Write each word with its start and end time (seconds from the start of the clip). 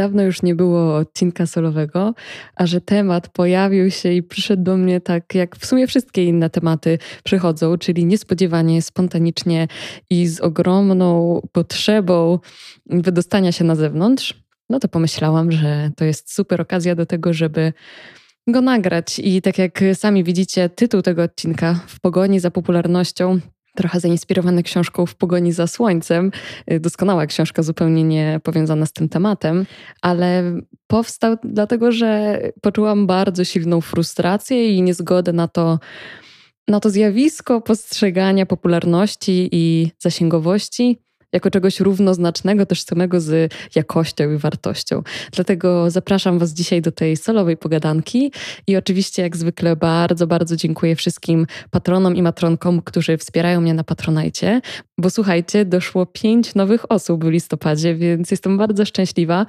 dawno 0.00 0.22
już 0.22 0.42
nie 0.42 0.54
było 0.54 0.96
odcinka 0.96 1.46
solowego, 1.46 2.14
a 2.56 2.66
że 2.66 2.80
temat 2.80 3.28
pojawił 3.28 3.90
się 3.90 4.12
i 4.12 4.22
przyszedł 4.22 4.62
do 4.62 4.76
mnie 4.76 5.00
tak, 5.00 5.34
jak 5.34 5.56
w 5.56 5.66
sumie 5.66 5.86
wszystkie 5.86 6.24
inne 6.24 6.50
tematy 6.50 6.98
przychodzą, 7.24 7.78
czyli 7.78 8.06
niespodziewanie, 8.06 8.82
spontanicznie 8.82 9.68
i 10.10 10.26
z 10.26 10.40
ogromną 10.40 11.40
potrzebą 11.52 12.38
wydostania 12.86 13.52
się 13.52 13.64
na 13.64 13.76
zewnątrz, 13.76 14.34
no 14.70 14.78
to 14.78 14.88
pomyślałam, 14.88 15.52
że 15.52 15.90
to 15.96 16.04
jest 16.04 16.34
super 16.34 16.60
okazja 16.60 16.94
do 16.94 17.06
tego, 17.06 17.32
żeby 17.32 17.72
go 18.46 18.60
nagrać. 18.60 19.18
I 19.18 19.42
tak 19.42 19.58
jak 19.58 19.80
sami 19.94 20.24
widzicie, 20.24 20.68
tytuł 20.68 21.02
tego 21.02 21.22
odcinka 21.22 21.80
w 21.86 22.00
pogoni 22.00 22.40
za 22.40 22.50
popularnością 22.50 23.40
trochę 23.76 24.00
zainspirowany 24.00 24.62
książką 24.62 25.06
W 25.06 25.14
pogoni 25.14 25.52
za 25.52 25.66
słońcem. 25.66 26.30
Y, 26.72 26.80
doskonała 26.80 27.26
książka, 27.26 27.62
zupełnie 27.62 28.04
nie 28.04 28.40
powiązana 28.42 28.86
z 28.86 28.92
tym 28.92 29.08
tematem, 29.08 29.66
ale 30.02 30.42
powstał 30.86 31.36
dlatego, 31.44 31.92
że 31.92 32.40
poczułam 32.62 33.06
bardzo 33.06 33.44
silną 33.44 33.80
frustrację 33.80 34.76
i 34.76 34.82
niezgodę 34.82 35.32
na 35.32 35.48
to, 35.48 35.78
na 36.68 36.80
to 36.80 36.90
zjawisko 36.90 37.60
postrzegania 37.60 38.46
popularności 38.46 39.48
i 39.52 39.90
zasięgowości 39.98 40.98
jako 41.32 41.50
czegoś 41.50 41.80
równoznacznego, 41.80 42.66
też 42.66 42.82
samego 42.82 43.20
z 43.20 43.52
jakością 43.74 44.32
i 44.32 44.36
wartością. 44.36 45.02
Dlatego 45.32 45.90
zapraszam 45.90 46.38
Was 46.38 46.52
dzisiaj 46.52 46.82
do 46.82 46.92
tej 46.92 47.16
solowej 47.16 47.56
pogadanki 47.56 48.32
i 48.66 48.76
oczywiście 48.76 49.22
jak 49.22 49.36
zwykle 49.36 49.76
bardzo, 49.76 50.26
bardzo 50.26 50.56
dziękuję 50.56 50.96
wszystkim 50.96 51.46
patronom 51.70 52.16
i 52.16 52.22
matronkom, 52.22 52.82
którzy 52.82 53.16
wspierają 53.18 53.60
mnie 53.60 53.74
na 53.74 53.84
Patronajcie, 53.84 54.60
bo 55.00 55.10
słuchajcie, 55.10 55.64
doszło 55.64 56.06
pięć 56.06 56.54
nowych 56.54 56.92
osób 56.92 57.24
w 57.24 57.28
listopadzie, 57.28 57.94
więc 57.94 58.30
jestem 58.30 58.58
bardzo 58.58 58.84
szczęśliwa, 58.84 59.46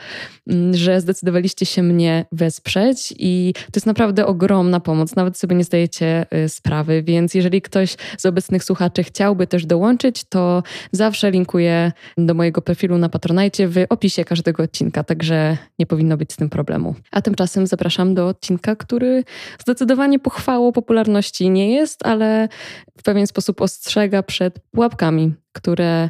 mm, 0.47 0.73
że 0.73 1.01
zdecydowaliście 1.01 1.65
się 1.65 1.83
mnie 1.83 2.25
wesprzeć 2.31 3.13
i 3.19 3.53
to 3.55 3.71
jest 3.75 3.85
naprawdę 3.85 4.25
ogromna 4.25 4.79
pomoc, 4.79 5.15
nawet 5.15 5.37
sobie 5.37 5.55
nie 5.55 5.63
zdajecie 5.63 6.25
y, 6.45 6.49
sprawy, 6.49 7.03
więc 7.03 7.33
jeżeli 7.33 7.61
ktoś 7.61 7.95
z 8.17 8.25
obecnych 8.25 8.63
słuchaczy 8.63 9.03
chciałby 9.03 9.47
też 9.47 9.65
dołączyć, 9.65 10.23
to 10.23 10.63
zawsze 10.91 11.31
linkuję 11.31 11.91
do 12.17 12.33
mojego 12.33 12.61
profilu 12.61 12.97
na 12.97 13.09
Patronajcie 13.09 13.67
w 13.67 13.75
opisie 13.89 14.25
każdego 14.25 14.63
odcinka, 14.63 15.03
także 15.03 15.57
nie 15.79 15.85
powinno 15.85 16.17
być 16.17 16.33
z 16.33 16.35
tym 16.35 16.49
problemu. 16.49 16.95
A 17.11 17.21
tymczasem 17.21 17.67
zapraszam 17.67 18.15
do 18.15 18.27
odcinka, 18.27 18.75
który 18.75 19.23
zdecydowanie 19.59 20.19
pochwałą 20.19 20.71
popularności 20.71 21.49
nie 21.49 21.73
jest, 21.75 22.05
ale 22.05 22.49
w 22.97 23.03
pewien 23.03 23.27
sposób 23.27 23.61
ostrzega 23.61 24.23
przed 24.23 24.59
pułapkami, 24.71 25.33
które 25.51 26.09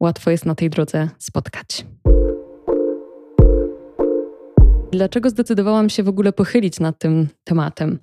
łatwo 0.00 0.30
jest 0.30 0.46
na 0.46 0.54
tej 0.54 0.70
drodze 0.70 1.08
spotkać. 1.18 1.84
Dlaczego 4.92 5.30
zdecydowałam 5.30 5.90
się 5.90 6.02
w 6.02 6.08
ogóle 6.08 6.32
pochylić 6.32 6.80
nad 6.80 6.98
tym 6.98 7.28
tematem? 7.44 7.98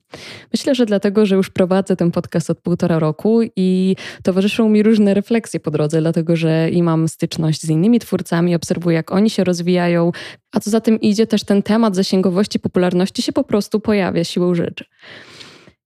Myślę, 0.53 0.75
że 0.75 0.85
dlatego, 0.85 1.25
że 1.25 1.35
już 1.35 1.49
prowadzę 1.49 1.95
ten 1.95 2.11
podcast 2.11 2.49
od 2.49 2.61
półtora 2.61 2.99
roku 2.99 3.39
i 3.55 3.95
towarzyszą 4.23 4.69
mi 4.69 4.83
różne 4.83 5.13
refleksje 5.13 5.59
po 5.59 5.71
drodze, 5.71 6.01
dlatego 6.01 6.35
że 6.35 6.69
i 6.69 6.83
mam 6.83 7.07
styczność 7.07 7.61
z 7.61 7.69
innymi 7.69 7.99
twórcami, 7.99 8.55
obserwuję, 8.55 8.95
jak 8.95 9.11
oni 9.11 9.29
się 9.29 9.43
rozwijają, 9.43 10.11
a 10.51 10.59
co 10.59 10.69
za 10.69 10.81
tym 10.81 11.01
idzie, 11.01 11.27
też 11.27 11.43
ten 11.43 11.63
temat 11.63 11.95
zasięgowości, 11.95 12.59
popularności 12.59 13.21
się 13.21 13.31
po 13.31 13.43
prostu 13.43 13.79
pojawia 13.79 14.23
siłą 14.23 14.55
rzeczy. 14.55 14.85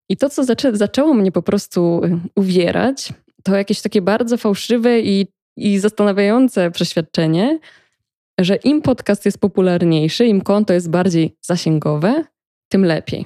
I 0.10 0.18
to, 0.18 0.30
co 0.30 0.44
zaczę 0.44 0.78
zaczęło 0.78 1.14
mnie 1.14 1.32
po 1.32 1.42
prostu 1.42 2.02
uwierać, 2.36 3.14
to 3.44 3.56
jakieś 3.56 3.82
takie 3.82 4.02
bardzo 4.02 4.38
fałszywe 4.38 5.00
i, 5.00 5.28
i 5.58 5.80
zastanawiające 5.80 6.72
przeświadczenie, 6.72 7.60
że 8.40 8.56
im 8.56 8.82
podcast 8.82 9.26
jest 9.26 9.40
popularniejszy, 9.40 10.26
im 10.26 10.42
konto 10.42 10.74
jest 10.74 10.90
bardziej 10.90 11.36
zasięgowe, 11.42 12.24
tym 12.70 12.86
lepiej. 12.86 13.26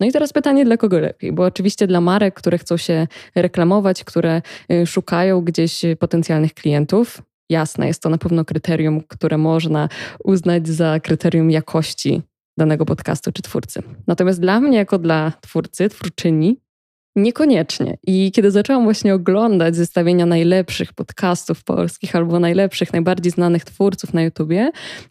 No 0.00 0.06
i 0.06 0.12
teraz 0.12 0.32
pytanie, 0.32 0.64
dla 0.64 0.76
kogo 0.76 0.98
lepiej? 0.98 1.32
Bo 1.32 1.44
oczywiście 1.44 1.86
dla 1.86 2.00
marek, 2.00 2.34
które 2.34 2.58
chcą 2.58 2.76
się 2.76 3.06
reklamować, 3.34 4.04
które 4.04 4.42
y, 4.72 4.86
szukają 4.86 5.40
gdzieś 5.40 5.82
potencjalnych 5.98 6.54
klientów, 6.54 7.22
jasne, 7.50 7.86
jest 7.86 8.02
to 8.02 8.08
na 8.08 8.18
pewno 8.18 8.44
kryterium, 8.44 9.00
które 9.08 9.38
można 9.38 9.88
uznać 10.24 10.68
za 10.68 11.00
kryterium 11.00 11.50
jakości 11.50 12.22
danego 12.58 12.84
podcastu 12.86 13.32
czy 13.32 13.42
twórcy. 13.42 13.82
Natomiast 14.06 14.40
dla 14.40 14.60
mnie, 14.60 14.78
jako 14.78 14.98
dla 14.98 15.32
twórcy, 15.40 15.88
twórczyni, 15.88 16.60
Niekoniecznie. 17.16 17.98
I 18.06 18.32
kiedy 18.32 18.50
zaczęłam 18.50 18.84
właśnie 18.84 19.14
oglądać 19.14 19.76
zestawienia 19.76 20.26
najlepszych 20.26 20.92
podcastów 20.92 21.64
polskich 21.64 22.16
albo 22.16 22.40
najlepszych, 22.40 22.92
najbardziej 22.92 23.32
znanych 23.32 23.64
twórców 23.64 24.14
na 24.14 24.22
YouTubie, 24.22 24.70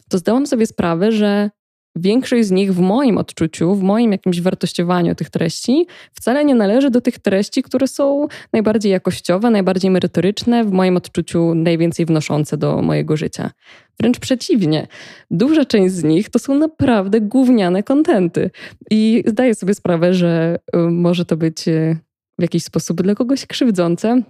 to 0.09 0.17
zdałam 0.17 0.47
sobie 0.47 0.67
sprawę, 0.67 1.11
że 1.11 1.50
większość 1.96 2.47
z 2.47 2.52
nich 2.52 2.74
w 2.74 2.79
moim 2.79 3.18
odczuciu, 3.18 3.75
w 3.75 3.84
moim 3.84 4.12
jakimś 4.12 4.41
wartościowaniu 4.41 5.16
tych 5.16 5.29
treści, 5.29 5.88
wcale 6.13 6.46
nie 6.46 6.56
należy 6.56 6.90
do 6.90 7.02
tych 7.02 7.19
treści, 7.19 7.63
które 7.63 7.88
są 7.88 8.28
najbardziej 8.53 8.91
jakościowe, 8.91 9.50
najbardziej 9.50 9.91
merytoryczne, 9.91 10.63
w 10.63 10.72
moim 10.72 10.97
odczuciu 10.97 11.56
najwięcej 11.56 12.06
wnoszące 12.06 12.57
do 12.57 12.81
mojego 12.81 13.18
życia. 13.18 13.52
Wręcz 14.00 14.19
przeciwnie, 14.19 14.88
duża 15.31 15.66
część 15.66 15.94
z 15.94 16.03
nich 16.03 16.29
to 16.29 16.40
są 16.40 16.56
naprawdę 16.56 17.22
gówniane 17.22 17.84
kontenty. 17.84 18.52
I 18.91 19.23
zdaję 19.28 19.56
sobie 19.56 19.73
sprawę, 19.73 20.13
że 20.13 20.59
y, 20.75 20.78
może 20.78 21.25
to 21.25 21.38
być 21.38 21.68
y, 21.68 21.97
w 22.40 22.41
jakiś 22.41 22.63
sposób 22.63 23.02
dla 23.02 23.16
kogoś 23.16 23.46
krzywdzące, 23.46 24.22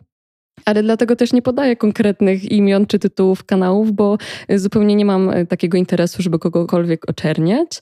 ale 0.66 0.84
dlatego 0.84 1.16
też 1.16 1.34
nie 1.34 1.42
podaję 1.42 1.76
konkretnych 1.76 2.52
imion 2.52 2.86
czy 2.86 3.00
tytułów 3.00 3.44
kanałów, 3.44 3.92
bo 3.92 4.18
zupełnie 4.50 4.96
nie 4.96 5.06
mam 5.06 5.30
e, 5.30 5.46
takiego 5.46 5.78
interesu, 5.78 6.22
żeby 6.22 6.40
kogokolwiek 6.40 7.10
oczerniać. 7.10 7.82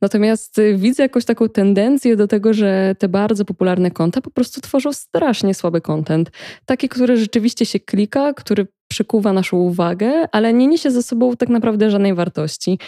Natomiast 0.00 0.58
e, 0.58 0.74
widzę 0.74 1.02
jakąś 1.02 1.24
taką 1.24 1.48
tendencję 1.48 2.16
do 2.16 2.28
tego, 2.28 2.54
że 2.54 2.94
te 2.98 3.08
bardzo 3.08 3.44
popularne 3.44 3.90
konta 3.90 4.20
po 4.20 4.30
prostu 4.30 4.60
tworzą 4.60 4.92
strasznie 4.92 5.54
słaby 5.54 5.80
content. 5.80 6.30
Taki, 6.66 6.88
który 6.88 7.16
rzeczywiście 7.16 7.66
się 7.66 7.80
klika, 7.80 8.34
który 8.34 8.66
przykuwa 8.88 9.32
naszą 9.32 9.56
uwagę, 9.56 10.28
ale 10.32 10.52
nie 10.52 10.66
niesie 10.66 10.90
ze 10.90 11.02
sobą 11.02 11.36
tak 11.36 11.48
naprawdę 11.48 11.90
żadnej 11.90 12.14
wartości. 12.14 12.78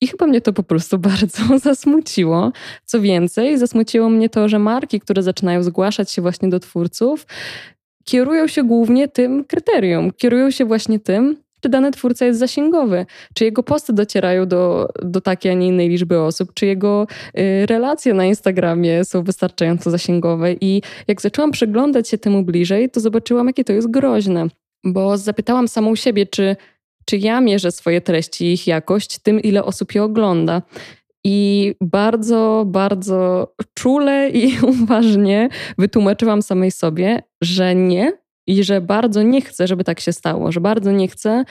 I 0.00 0.06
chyba 0.06 0.26
mnie 0.26 0.40
to 0.40 0.52
po 0.52 0.62
prostu 0.62 0.98
bardzo 1.08 1.58
zasmuciło. 1.58 2.52
Co 2.84 3.00
więcej, 3.00 3.58
zasmuciło 3.58 4.08
mnie 4.08 4.28
to, 4.28 4.48
że 4.48 4.58
marki, 4.58 5.00
które 5.00 5.22
zaczynają 5.22 5.62
zgłaszać 5.62 6.10
się 6.10 6.22
właśnie 6.22 6.48
do 6.48 6.60
twórców, 6.60 7.26
kierują 8.08 8.46
się 8.46 8.64
głównie 8.64 9.08
tym 9.08 9.44
kryterium. 9.44 10.12
Kierują 10.12 10.50
się 10.50 10.64
właśnie 10.64 10.98
tym, 10.98 11.36
czy 11.60 11.68
dany 11.68 11.90
twórca 11.90 12.24
jest 12.26 12.38
zasięgowy, 12.38 13.06
czy 13.34 13.44
jego 13.44 13.62
posty 13.62 13.92
docierają 13.92 14.46
do, 14.46 14.88
do 15.02 15.20
takiej, 15.20 15.52
a 15.52 15.54
nie 15.54 15.66
innej 15.66 15.88
liczby 15.88 16.20
osób, 16.20 16.54
czy 16.54 16.66
jego 16.66 17.06
y, 17.38 17.66
relacje 17.66 18.14
na 18.14 18.24
Instagramie 18.24 19.04
są 19.04 19.22
wystarczająco 19.22 19.90
zasięgowe. 19.90 20.52
I 20.52 20.82
jak 21.08 21.22
zaczęłam 21.22 21.50
przyglądać 21.50 22.08
się 22.08 22.18
temu 22.18 22.42
bliżej, 22.42 22.90
to 22.90 23.00
zobaczyłam, 23.00 23.46
jakie 23.46 23.64
to 23.64 23.72
jest 23.72 23.90
groźne. 23.90 24.46
Bo 24.84 25.18
zapytałam 25.18 25.68
samą 25.68 25.96
siebie, 25.96 26.26
czy, 26.26 26.56
czy 27.04 27.16
ja 27.16 27.40
mierzę 27.40 27.72
swoje 27.72 28.00
treści 28.00 28.44
i 28.44 28.52
ich 28.52 28.66
jakość 28.66 29.18
tym, 29.18 29.40
ile 29.40 29.64
osób 29.64 29.94
je 29.94 30.02
ogląda. 30.02 30.62
I 31.30 31.74
bardzo, 31.80 32.64
bardzo 32.66 33.52
czule 33.74 34.30
i 34.30 34.58
uważnie 34.82 35.48
wytłumaczyłam 35.78 36.42
samej 36.42 36.70
sobie, 36.70 37.22
że 37.42 37.74
nie 37.74 38.12
i 38.46 38.64
że 38.64 38.80
bardzo 38.80 39.22
nie 39.22 39.40
chcę, 39.40 39.66
żeby 39.66 39.84
tak 39.84 40.00
się 40.00 40.12
stało, 40.12 40.52
że 40.52 40.60
bardzo 40.60 40.92
nie 40.92 41.08
chcę, 41.08 41.44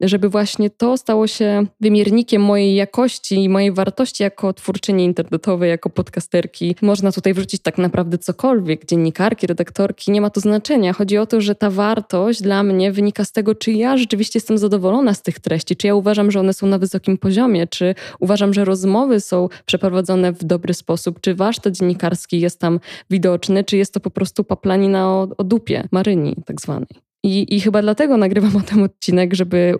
żeby 0.00 0.28
właśnie 0.28 0.70
to 0.70 0.96
stało 0.96 1.26
się 1.26 1.66
wymiernikiem 1.80 2.42
mojej 2.42 2.74
jakości 2.74 3.44
i 3.44 3.48
mojej 3.48 3.72
wartości 3.72 4.22
jako 4.22 4.52
twórczyni 4.52 5.04
internetowej, 5.04 5.70
jako 5.70 5.90
podcasterki. 5.90 6.76
Można 6.82 7.12
tutaj 7.12 7.34
wrzucić 7.34 7.62
tak 7.62 7.78
naprawdę 7.78 8.18
cokolwiek, 8.18 8.86
dziennikarki, 8.86 9.46
redaktorki, 9.46 10.10
nie 10.10 10.20
ma 10.20 10.30
to 10.30 10.40
znaczenia. 10.40 10.92
Chodzi 10.92 11.18
o 11.18 11.26
to, 11.26 11.40
że 11.40 11.54
ta 11.54 11.70
wartość 11.70 12.42
dla 12.42 12.62
mnie 12.62 12.92
wynika 12.92 13.24
z 13.24 13.32
tego, 13.32 13.54
czy 13.54 13.72
ja 13.72 13.96
rzeczywiście 13.96 14.36
jestem 14.36 14.58
zadowolona 14.58 15.14
z 15.14 15.22
tych 15.22 15.40
treści, 15.40 15.76
czy 15.76 15.86
ja 15.86 15.94
uważam, 15.94 16.30
że 16.30 16.40
one 16.40 16.52
są 16.52 16.66
na 16.66 16.78
wysokim 16.78 17.18
poziomie, 17.18 17.66
czy 17.66 17.94
uważam, 18.20 18.54
że 18.54 18.64
rozmowy 18.64 19.20
są 19.20 19.48
przeprowadzone 19.66 20.32
w 20.32 20.44
dobry 20.44 20.74
sposób, 20.74 21.20
czy 21.20 21.34
warsztat 21.34 21.76
dziennikarski 21.76 22.40
jest 22.40 22.60
tam 22.60 22.80
widoczny, 23.10 23.64
czy 23.64 23.76
jest 23.76 23.94
to 23.94 24.00
po 24.00 24.10
prostu 24.10 24.44
paplanina 24.44 25.08
o, 25.08 25.28
o 25.38 25.44
dupie, 25.44 25.88
maryni 25.92 26.36
tak 26.46 26.60
zwanej. 26.60 27.06
I, 27.22 27.56
I 27.56 27.60
chyba 27.60 27.82
dlatego 27.82 28.16
nagrywam 28.16 28.56
o 28.56 28.60
tym 28.60 28.82
odcinek, 28.82 29.34
żeby 29.34 29.74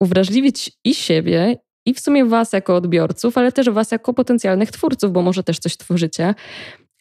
uwrażliwić 0.00 0.72
i 0.84 0.94
siebie, 0.94 1.56
i 1.86 1.94
w 1.94 2.00
sumie 2.00 2.24
Was 2.24 2.52
jako 2.52 2.76
odbiorców, 2.76 3.38
ale 3.38 3.52
też 3.52 3.70
Was 3.70 3.90
jako 3.90 4.14
potencjalnych 4.14 4.70
twórców, 4.70 5.12
bo 5.12 5.22
może 5.22 5.42
też 5.42 5.58
coś 5.58 5.76
tworzycie, 5.76 6.34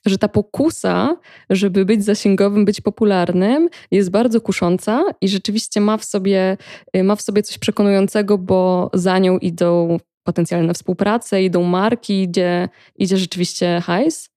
że 0.05 0.17
ta 0.17 0.27
pokusa, 0.27 1.17
żeby 1.49 1.85
być 1.85 2.05
zasięgowym, 2.05 2.65
być 2.65 2.81
popularnym, 2.81 3.69
jest 3.91 4.09
bardzo 4.09 4.41
kusząca 4.41 5.03
i 5.21 5.27
rzeczywiście 5.27 5.81
ma 5.81 5.97
w 5.97 6.05
sobie, 6.05 6.57
ma 7.03 7.15
w 7.15 7.21
sobie 7.21 7.43
coś 7.43 7.57
przekonującego, 7.57 8.37
bo 8.37 8.89
za 8.93 9.19
nią 9.19 9.37
idą 9.37 9.97
potencjalne 10.23 10.73
współprace, 10.73 11.43
idą 11.43 11.63
marki, 11.63 12.21
idzie, 12.21 12.69
idzie 12.95 13.17
rzeczywiście 13.17 13.81
hajs. 13.85 14.29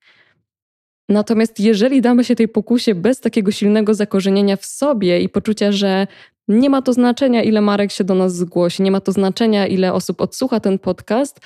Natomiast 1.09 1.61
jeżeli 1.61 2.01
damy 2.01 2.25
się 2.25 2.35
tej 2.35 2.49
pokusie 2.49 2.95
bez 2.95 3.21
takiego 3.21 3.51
silnego 3.51 3.95
zakorzenienia 3.95 4.57
w 4.57 4.67
sobie 4.67 5.21
i 5.21 5.29
poczucia, 5.29 5.73
że 5.73 6.07
Nie 6.51 6.71
ma 6.71 6.83
to 6.83 6.93
znaczenia, 6.93 7.43
ile 7.43 7.61
Marek 7.61 7.93
się 7.93 8.05
do 8.05 8.15
nas 8.15 8.37
zgłosi, 8.37 8.83
nie 8.83 8.91
ma 8.91 9.01
to 9.01 9.13
znaczenia, 9.13 9.67
ile 9.67 9.93
osób 9.93 10.21
odsłucha 10.21 10.61
ten 10.61 10.79
podcast. 10.79 11.41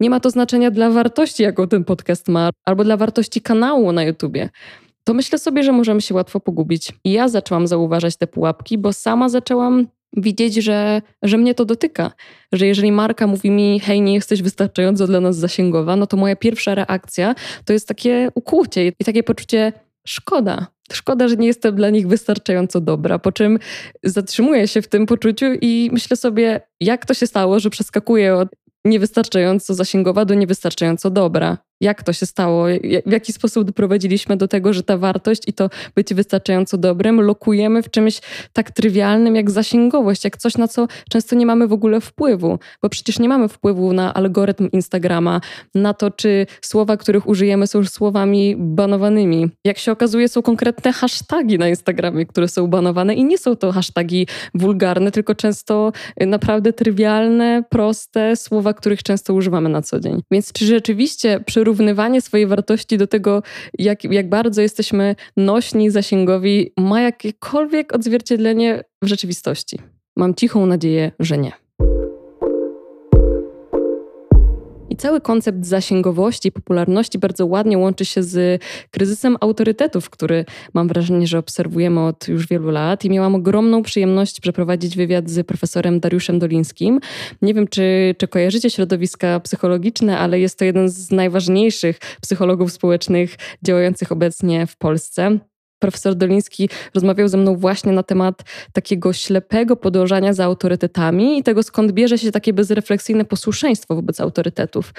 Nie 0.00 0.10
ma 0.10 0.20
to 0.20 0.30
znaczenia 0.30 0.70
dla 0.70 0.90
wartości, 0.90 1.42
jaką 1.42 1.68
ten 1.68 1.84
podcast 1.84 2.28
ma, 2.28 2.50
albo 2.64 2.84
dla 2.84 2.96
wartości 2.96 3.40
kanału 3.40 3.92
na 3.92 4.02
YouTubie. 4.02 4.48
To 5.04 5.14
myślę 5.14 5.38
sobie, 5.38 5.62
że 5.62 5.72
możemy 5.72 6.00
się 6.00 6.14
łatwo 6.14 6.40
pogubić. 6.40 6.92
I 7.04 7.12
ja 7.12 7.28
zaczęłam 7.28 7.66
zauważać 7.66 8.16
te 8.16 8.26
pułapki, 8.26 8.78
bo 8.78 8.92
sama 8.92 9.28
zaczęłam 9.28 9.86
widzieć, 10.16 10.54
że, 10.54 11.02
że 11.22 11.38
mnie 11.38 11.54
to 11.54 11.64
dotyka. 11.64 12.12
Że 12.52 12.66
jeżeli 12.66 12.92
marka 12.92 13.26
mówi 13.26 13.50
mi, 13.50 13.80
hej, 13.80 14.00
nie 14.00 14.14
jesteś 14.14 14.42
wystarczająco 14.42 15.06
dla 15.06 15.20
nas 15.20 15.36
zasięgowa, 15.36 15.96
no 15.96 16.06
to 16.06 16.16
moja 16.16 16.36
pierwsza 16.36 16.74
reakcja 16.74 17.34
to 17.64 17.72
jest 17.72 17.88
takie 17.88 18.28
ukłucie 18.34 18.92
i 19.00 19.04
takie 19.04 19.22
poczucie 19.22 19.72
szkoda. 20.06 20.66
Szkoda, 20.92 21.28
że 21.28 21.36
nie 21.36 21.46
jestem 21.46 21.76
dla 21.76 21.90
nich 21.90 22.08
wystarczająco 22.08 22.80
dobra, 22.80 23.18
po 23.18 23.32
czym 23.32 23.58
zatrzymuję 24.04 24.68
się 24.68 24.82
w 24.82 24.88
tym 24.88 25.06
poczuciu 25.06 25.46
i 25.60 25.90
myślę 25.92 26.16
sobie, 26.16 26.60
jak 26.80 27.06
to 27.06 27.14
się 27.14 27.26
stało, 27.26 27.60
że 27.60 27.70
przeskakuję 27.70 28.36
od 28.36 28.48
niewystarczająco 28.84 29.74
zasięgowa 29.74 30.24
do 30.24 30.34
niewystarczająco 30.34 31.10
dobra 31.10 31.58
jak 31.80 32.02
to 32.02 32.12
się 32.12 32.26
stało, 32.26 32.66
w 33.06 33.12
jaki 33.12 33.32
sposób 33.32 33.64
doprowadziliśmy 33.64 34.36
do 34.36 34.48
tego, 34.48 34.72
że 34.72 34.82
ta 34.82 34.96
wartość 34.96 35.42
i 35.46 35.52
to 35.52 35.70
bycie 35.94 36.14
wystarczająco 36.14 36.78
dobrym 36.78 37.20
lokujemy 37.20 37.82
w 37.82 37.90
czymś 37.90 38.20
tak 38.52 38.70
trywialnym 38.70 39.36
jak 39.36 39.50
zasięgowość, 39.50 40.24
jak 40.24 40.36
coś, 40.36 40.56
na 40.56 40.68
co 40.68 40.86
często 41.10 41.36
nie 41.36 41.46
mamy 41.46 41.68
w 41.68 41.72
ogóle 41.72 42.00
wpływu, 42.00 42.58
bo 42.82 42.88
przecież 42.88 43.18
nie 43.18 43.28
mamy 43.28 43.48
wpływu 43.48 43.92
na 43.92 44.14
algorytm 44.14 44.68
Instagrama, 44.72 45.40
na 45.74 45.94
to, 45.94 46.10
czy 46.10 46.46
słowa, 46.60 46.96
których 46.96 47.28
użyjemy, 47.28 47.66
są 47.66 47.84
słowami 47.84 48.56
banowanymi. 48.58 49.48
Jak 49.64 49.78
się 49.78 49.92
okazuje, 49.92 50.28
są 50.28 50.42
konkretne 50.42 50.92
hasztagi 50.92 51.58
na 51.58 51.68
Instagramie, 51.68 52.26
które 52.26 52.48
są 52.48 52.66
banowane 52.66 53.14
i 53.14 53.24
nie 53.24 53.38
są 53.38 53.56
to 53.56 53.72
hasztagi 53.72 54.26
wulgarne, 54.54 55.10
tylko 55.10 55.34
często 55.34 55.92
naprawdę 56.20 56.72
trywialne, 56.72 57.64
proste 57.70 58.36
słowa, 58.36 58.74
których 58.74 59.02
często 59.02 59.34
używamy 59.34 59.68
na 59.68 59.82
co 59.82 60.00
dzień. 60.00 60.22
Więc 60.30 60.52
czy 60.52 60.66
rzeczywiście 60.66 61.40
przy 61.46 61.64
porównywanie 61.70 62.20
swojej 62.20 62.46
wartości 62.46 62.98
do 62.98 63.06
tego, 63.06 63.42
jak, 63.78 64.04
jak 64.04 64.28
bardzo 64.28 64.62
jesteśmy 64.62 65.16
nośni, 65.36 65.90
zasięgowi, 65.90 66.72
ma 66.76 67.00
jakiekolwiek 67.00 67.94
odzwierciedlenie 67.94 68.84
w 69.02 69.06
rzeczywistości? 69.06 69.78
Mam 70.16 70.34
cichą 70.34 70.66
nadzieję, 70.66 71.12
że 71.18 71.38
nie. 71.38 71.59
Cały 74.96 75.20
koncept 75.20 75.66
zasięgowości, 75.66 76.52
popularności 76.52 77.18
bardzo 77.18 77.46
ładnie 77.46 77.78
łączy 77.78 78.04
się 78.04 78.22
z 78.22 78.62
kryzysem 78.90 79.36
autorytetów, 79.40 80.10
który 80.10 80.44
mam 80.74 80.88
wrażenie, 80.88 81.26
że 81.26 81.38
obserwujemy 81.38 82.00
od 82.00 82.28
już 82.28 82.48
wielu 82.48 82.70
lat 82.70 83.04
i 83.04 83.10
miałam 83.10 83.34
ogromną 83.34 83.82
przyjemność 83.82 84.40
przeprowadzić 84.40 84.96
wywiad 84.96 85.30
z 85.30 85.46
profesorem 85.46 86.00
Dariuszem 86.00 86.38
Dolińskim. 86.38 87.00
Nie 87.42 87.54
wiem, 87.54 87.68
czy, 87.68 88.14
czy 88.18 88.28
kojarzycie 88.28 88.70
środowiska 88.70 89.40
psychologiczne, 89.40 90.18
ale 90.18 90.40
jest 90.40 90.58
to 90.58 90.64
jeden 90.64 90.88
z 90.88 91.10
najważniejszych 91.10 91.98
psychologów 92.22 92.72
społecznych 92.72 93.36
działających 93.62 94.12
obecnie 94.12 94.66
w 94.66 94.76
Polsce 94.76 95.38
profesor 95.80 96.14
Doliński 96.14 96.68
rozmawiał 96.94 97.28
ze 97.28 97.36
mną 97.36 97.56
właśnie 97.56 97.92
na 97.92 98.02
temat 98.02 98.42
takiego 98.72 99.12
ślepego 99.12 99.76
podążania 99.76 100.32
za 100.32 100.44
autorytetami 100.44 101.38
i 101.38 101.42
tego, 101.42 101.62
skąd 101.62 101.92
bierze 101.92 102.18
się 102.18 102.32
takie 102.32 102.52
bezrefleksyjne 102.52 103.24
posłuszeństwo 103.24 103.94
wobec 103.94 104.20
autorytetów. 104.20 104.94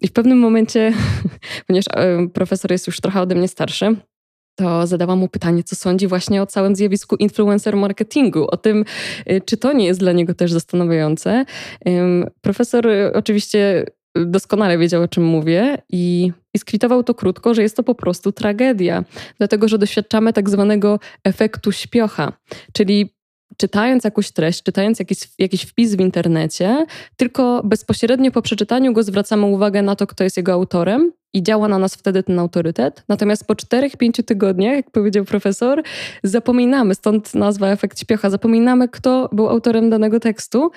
I 0.00 0.08
w 0.08 0.12
pewnym 0.12 0.38
momencie, 0.38 0.92
ponieważ 1.66 1.84
e, 1.94 2.28
profesor 2.28 2.72
jest 2.72 2.86
już 2.86 3.00
trochę 3.00 3.20
ode 3.20 3.34
mnie 3.34 3.48
starszy, 3.48 3.96
to 4.58 4.86
zadałam 4.86 5.18
mu 5.18 5.28
pytanie, 5.28 5.62
co 5.62 5.76
sądzi 5.76 6.06
właśnie 6.06 6.42
o 6.42 6.46
całym 6.46 6.76
zjawisku 6.76 7.16
influencer 7.16 7.76
marketingu, 7.76 8.46
o 8.50 8.56
tym, 8.56 8.84
e, 9.26 9.40
czy 9.40 9.56
to 9.56 9.72
nie 9.72 9.86
jest 9.86 10.00
dla 10.00 10.12
niego 10.12 10.34
też 10.34 10.52
zastanawiające. 10.52 11.44
Profesor 12.40 12.86
oczywiście 13.14 13.86
doskonale 14.14 14.78
wiedział, 14.78 15.02
o 15.02 15.08
czym 15.08 15.24
mówię 15.24 15.78
i, 15.88 16.32
i 16.54 16.58
skwitował 16.58 17.04
to 17.04 17.14
krótko, 17.14 17.54
że 17.54 17.62
jest 17.62 17.76
to 17.76 17.82
po 17.82 17.94
prostu 17.94 18.32
tragedia, 18.32 19.04
dlatego 19.38 19.68
że 19.68 19.78
doświadczamy 19.78 20.32
tak 20.32 20.50
zwanego 20.50 20.98
efektu 21.24 21.72
śpiocha, 21.72 22.32
czyli 22.72 23.14
czytając 23.56 24.04
jakąś 24.04 24.30
treść, 24.30 24.62
czytając 24.62 24.98
jakiś, 24.98 25.18
jakiś 25.38 25.62
wpis 25.62 25.94
w 25.94 26.00
internecie, 26.00 26.86
tylko 27.16 27.62
bezpośrednio 27.64 28.30
po 28.30 28.42
przeczytaniu 28.42 28.92
go 28.92 29.02
zwracamy 29.02 29.46
uwagę 29.46 29.82
na 29.82 29.96
to, 29.96 30.06
kto 30.06 30.24
jest 30.24 30.36
jego 30.36 30.52
autorem 30.52 31.12
i 31.32 31.42
działa 31.42 31.68
na 31.68 31.78
nas 31.78 31.94
wtedy 31.94 32.22
ten 32.22 32.38
autorytet. 32.38 33.04
Natomiast 33.08 33.46
po 33.46 33.54
czterech, 33.54 33.96
pięciu 33.96 34.22
tygodniach, 34.22 34.76
jak 34.76 34.90
powiedział 34.90 35.24
profesor, 35.24 35.82
zapominamy, 36.22 36.94
stąd 36.94 37.34
nazwa 37.34 37.68
efekt 37.68 38.00
śpiocha, 38.00 38.30
zapominamy, 38.30 38.88
kto 38.88 39.28
był 39.32 39.48
autorem 39.48 39.90
danego 39.90 40.20
tekstu 40.20 40.70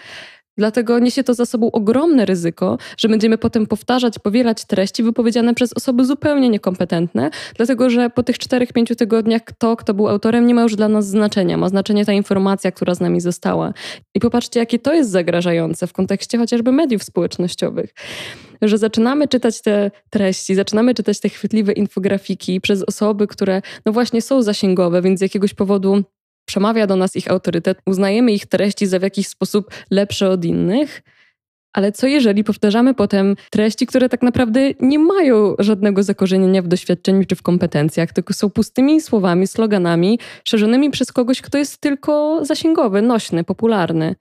Dlatego 0.58 1.00
niesie 1.00 1.24
to 1.24 1.34
za 1.34 1.46
sobą 1.46 1.72
ogromne 1.72 2.26
ryzyko, 2.26 2.78
że 2.98 3.10
będziemy 3.10 3.38
potem 3.38 3.68
powtarzać, 3.68 4.20
powielać 4.20 4.66
treści 4.66 5.04
wypowiedziane 5.04 5.54
przez 5.54 5.74
osoby 5.74 6.06
zupełnie 6.06 6.50
niekompetentne, 6.50 7.30
dlatego 7.56 7.90
że 7.90 8.10
po 8.10 8.24
tych 8.24 8.38
4-5 8.38 8.96
tygodniach 8.96 9.44
kto, 9.44 9.76
kto 9.76 9.94
był 9.94 10.08
autorem, 10.08 10.48
nie 10.48 10.56
ma 10.56 10.62
już 10.62 10.76
dla 10.76 10.88
nas 10.88 11.08
znaczenia. 11.08 11.58
Ma 11.58 11.70
znaczenie 11.70 12.06
ta 12.06 12.14
informacja, 12.14 12.72
która 12.72 12.96
z 12.96 13.00
nami 13.00 13.22
została. 13.22 13.74
I 14.16 14.20
popatrzcie, 14.20 14.60
jakie 14.60 14.80
to 14.80 14.94
jest 14.94 15.10
zagrażające 15.10 15.88
w 15.88 15.94
kontekście 15.94 16.38
chociażby 16.38 16.72
mediów 16.72 17.04
społecznościowych 17.04 17.94
że 18.62 18.78
zaczynamy 18.78 19.28
czytać 19.28 19.62
te 19.62 19.92
treści, 20.10 20.56
zaczynamy 20.56 20.94
czytać 20.94 21.20
te 21.20 21.30
chwytliwe 21.30 21.74
infografiki 21.74 22.62
przez 22.62 22.84
osoby, 22.84 23.28
które 23.28 23.62
no 23.86 23.92
właśnie 23.92 24.22
są 24.22 24.42
zasięgowe, 24.42 25.02
więc 25.02 25.20
z 25.20 25.22
jakiegoś 25.22 25.54
powodu 25.54 26.04
przemawia 26.56 26.88
do 26.88 26.96
nas 26.96 27.16
ich 27.16 27.32
autorytet, 27.32 27.78
uznajemy 27.86 28.32
ich 28.32 28.46
treści 28.46 28.88
za 28.88 29.00
w 29.00 29.02
jakiś 29.02 29.28
sposób 29.28 29.70
lepsze 29.92 30.30
od 30.30 30.46
innych. 30.46 31.02
Ale 31.74 31.92
co 31.92 32.08
jeżeli 32.08 32.44
powtarzamy 32.44 32.94
potem 32.94 33.36
treści, 33.52 33.86
które 33.86 34.10
tak 34.10 34.22
naprawdę 34.22 34.72
nie 34.80 35.00
mają 35.00 35.56
żadnego 35.60 36.04
zakorzenienia 36.04 36.62
w 36.62 36.68
doświadczeniu 36.68 37.26
czy 37.26 37.36
w 37.36 37.42
kompetencjach, 37.42 38.14
tylko 38.14 38.34
są 38.34 38.50
pustymi 38.50 39.02
słowami, 39.02 39.48
sloganami, 39.48 40.20
szerzonymi 40.44 40.90
przez 40.92 41.12
kogoś, 41.12 41.42
kto 41.42 41.58
jest 41.58 41.78
tylko 41.78 42.40
zasięgowy, 42.46 43.02
nośny, 43.02 43.44
popularny. 43.44 44.16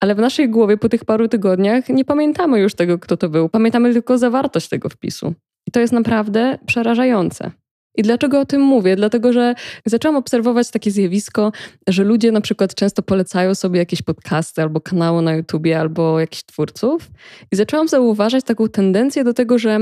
Ale 0.00 0.14
w 0.14 0.18
naszej 0.18 0.48
głowie 0.48 0.76
po 0.76 0.88
tych 0.88 1.04
paru 1.04 1.28
tygodniach 1.28 1.88
nie 1.88 2.04
pamiętamy 2.04 2.60
już 2.60 2.74
tego, 2.74 2.98
kto 2.98 3.16
to 3.16 3.28
był. 3.28 3.48
Pamiętamy 3.48 3.92
tylko 3.92 4.18
zawartość 4.18 4.68
tego 4.68 4.88
wpisu. 4.88 5.34
I 5.66 5.70
to 5.70 5.80
jest 5.80 5.92
naprawdę 5.92 6.58
przerażające. 6.66 7.50
I 7.94 8.02
dlaczego 8.02 8.40
o 8.40 8.44
tym 8.44 8.60
mówię? 8.60 8.96
Dlatego, 8.96 9.32
że 9.32 9.54
zaczęłam 9.86 10.16
obserwować 10.16 10.70
takie 10.70 10.90
zjawisko, 10.90 11.52
że 11.88 12.04
ludzie 12.04 12.32
na 12.32 12.40
przykład 12.40 12.74
często 12.74 13.02
polecają 13.02 13.54
sobie 13.54 13.78
jakieś 13.78 14.02
podcasty 14.02 14.62
albo 14.62 14.80
kanały 14.80 15.22
na 15.22 15.34
YouTubie, 15.34 15.80
albo 15.80 16.20
jakichś 16.20 16.42
twórców. 16.42 17.10
I 17.52 17.56
zaczęłam 17.56 17.88
zauważać 17.88 18.44
taką 18.44 18.68
tendencję 18.68 19.24
do 19.24 19.34
tego, 19.34 19.58
że 19.58 19.78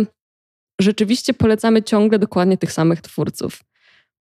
rzeczywiście 0.81 1.35
polecamy 1.35 1.83
ciągle 1.83 2.19
dokładnie 2.19 2.59
tych 2.59 2.73
samych 2.73 3.01
twórców. 3.01 3.61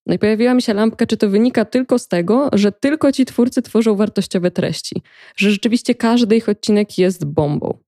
No 0.06 0.14
i 0.14 0.18
pojawiła 0.18 0.54
mi 0.54 0.62
się 0.62 0.74
lampka, 0.74 1.06
czy 1.06 1.16
to 1.16 1.28
wynika 1.28 1.64
tylko 1.64 1.98
z 1.98 2.08
tego, 2.08 2.48
że 2.52 2.72
tylko 2.72 3.12
ci 3.12 3.24
twórcy 3.24 3.62
tworzą 3.62 3.96
wartościowe 3.96 4.50
treści, 4.50 5.02
że 5.36 5.50
rzeczywiście 5.50 5.94
każdy 5.94 6.36
ich 6.36 6.48
odcinek 6.48 6.98
jest 6.98 7.24
bombą. 7.24 7.78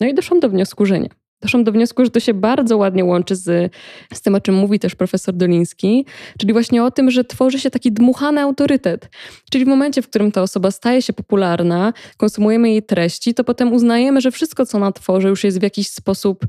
No 0.00 0.06
i 0.06 0.14
doszłam 0.14 0.40
do 0.40 0.48
wniosku, 0.48 0.86
że 0.86 1.00
nie 1.00 1.08
doszłam 1.44 1.64
do 1.64 1.72
wniosku, 1.72 2.04
że 2.04 2.10
to 2.10 2.20
się 2.20 2.34
bardzo 2.34 2.76
ładnie 2.76 3.04
łączy 3.04 3.36
z, 3.36 3.72
z 4.14 4.22
tym, 4.22 4.34
o 4.34 4.40
czym 4.40 4.54
mówi 4.54 4.78
też 4.78 4.94
profesor 4.94 5.34
Doliński, 5.34 6.06
czyli 6.38 6.52
właśnie 6.52 6.84
o 6.84 6.90
tym, 6.90 7.10
że 7.10 7.24
tworzy 7.24 7.58
się 7.58 7.70
taki 7.70 7.92
dmuchany 7.92 8.40
autorytet. 8.40 9.08
Czyli 9.50 9.64
w 9.64 9.68
momencie, 9.68 10.02
w 10.02 10.08
którym 10.08 10.32
ta 10.32 10.42
osoba 10.42 10.70
staje 10.70 11.02
się 11.02 11.12
popularna, 11.12 11.92
konsumujemy 12.16 12.70
jej 12.70 12.82
treści, 12.82 13.34
to 13.34 13.44
potem 13.44 13.72
uznajemy, 13.72 14.20
że 14.20 14.30
wszystko, 14.30 14.66
co 14.66 14.78
ona 14.78 14.92
tworzy, 14.92 15.28
już 15.28 15.44
jest 15.44 15.60
w 15.60 15.62
jakiś 15.62 15.88
sposób 15.88 16.46